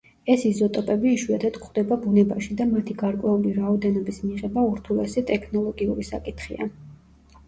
[0.33, 6.69] ეს იზოტოპები იშვიათად გვხვდება ბუნებაში და მათი გარკვეული რაოდენობის მიღება ურთულესი ტექნოლოგიური საკითხია.